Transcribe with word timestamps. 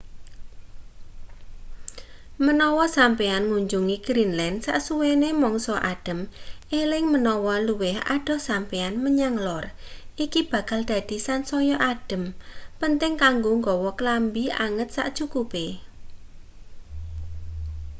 menawa 2.45 2.85
sampeyan 2.97 3.43
ngunjungi 3.49 3.97
greenland 4.07 4.57
sasuwene 4.67 5.29
mangsa 5.43 5.75
adhem 5.91 6.19
eling 6.81 7.05
menawa 7.13 7.55
luwih 7.67 7.95
adoh 8.15 8.39
sampeyan 8.49 8.93
menyang 9.05 9.35
lor 9.45 9.65
iki 10.23 10.41
bakal 10.51 10.79
dadi 10.91 11.17
sansaya 11.27 11.75
adhem 11.91 12.23
penting 12.81 13.13
kanggo 13.23 13.51
nggawa 13.59 13.91
klambi 13.99 14.43
anget 14.65 14.89
sacukupe 14.97 15.65